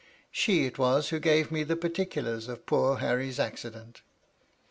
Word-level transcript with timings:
She 0.31 0.65
it 0.65 0.79
was 0.79 1.09
who 1.09 1.19
gave 1.19 1.51
me 1.51 1.61
the 1.63 1.75
particulars 1.75 2.47
of 2.47 2.65
poor 2.65 2.97
Harry's 2.97 3.39
accident. 3.39 4.01